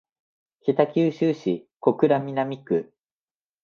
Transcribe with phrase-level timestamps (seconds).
[0.63, 2.91] 北九州市小倉南区